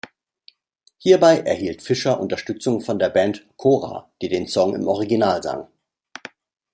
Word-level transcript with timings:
Hierbei 0.97 1.41
erhielt 1.41 1.83
Fischer 1.83 2.19
Unterstützung 2.19 2.81
von 2.81 2.97
der 2.97 3.09
Band 3.09 3.45
Cora, 3.55 4.11
die 4.23 4.29
den 4.29 4.47
Song 4.47 4.73
im 4.73 4.87
Original 4.87 5.43
sang. 5.43 5.67